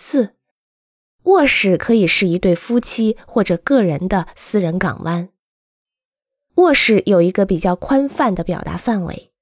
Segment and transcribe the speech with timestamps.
[0.00, 0.30] 四，
[1.24, 5.30] 卧室可以是一对夫妻或者个人的私人港湾。
[6.54, 9.32] 卧室有一个比较宽泛的表达范围，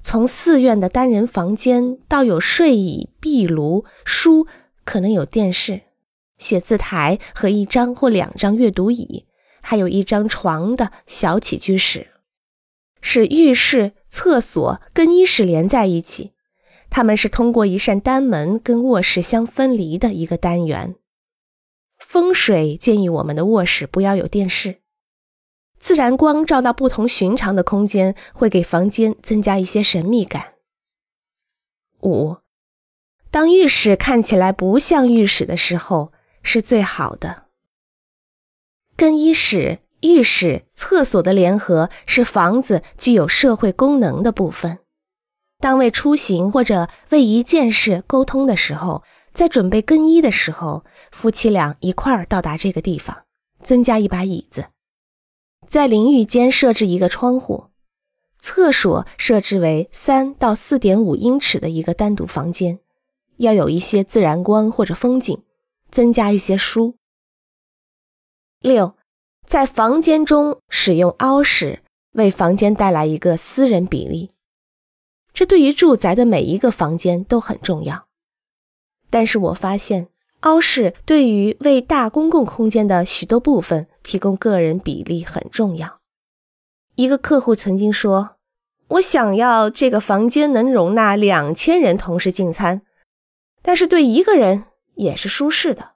[0.00, 4.46] 从寺院的单人房间到有睡椅、壁炉、书，
[4.86, 5.82] 可能有电视、
[6.38, 9.26] 写字台和一张或两张阅读椅，
[9.60, 12.08] 还有一张床的小起居室，
[13.02, 16.32] 使浴室、厕所、更衣室连在一起。
[16.92, 20.94] 他们是通过一扇单门跟卧室相分离的一个单元。
[21.98, 24.82] 风水建议我们的卧室不要有电视，
[25.78, 30.52] 自然光照到不同寻常的空间，会给房间增加一些神秘感。
[32.02, 32.36] 五，
[33.30, 37.44] 当浴室看起来不像浴室的时候，是最好的。
[38.98, 44.80] 更衣室、浴室、厕所的联合是房子具有社会功能的部分。
[45.62, 53.22] 当为出行或者为一件事沟通的时候，在准备更衣的时候，夫妻俩一块儿到达这个地方，
[53.62, 54.66] 增加一把椅子，
[55.68, 57.66] 在淋浴间设置一个窗户，
[58.40, 62.80] 厕所设置为三到四点五英尺的一个单独房间，
[63.36, 65.44] 要有一些自然光或者风景，
[65.92, 66.96] 增加一些书。
[68.58, 68.96] 六，
[69.46, 74.32] 在房间中使用凹室，为房间带来一个私人比例。
[75.34, 78.06] 这对于住宅的每一个房间都很重要，
[79.10, 80.08] 但是我发现
[80.40, 85.98] 凹室对于为大公共空间的许多部分提供个人比例很重要。
[86.96, 88.36] 一个客户曾经说
[88.88, 92.82] ：“我想要这个房间能容纳两千人同时进餐，
[93.62, 94.64] 但是对一个人
[94.96, 95.92] 也是舒适的。”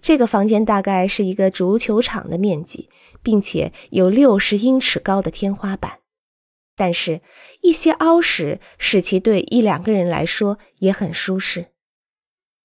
[0.00, 2.88] 这个房间大概是一个足球场的面积，
[3.22, 5.99] 并且有六十英尺高的天花板。
[6.80, 7.20] 但是，
[7.60, 11.69] 一些凹石使其对一两个人来说也很舒适。